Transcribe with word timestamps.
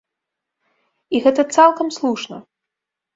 І 1.15 1.21
гэта 1.25 1.45
цалкам 1.57 1.87
слушна. 1.99 2.41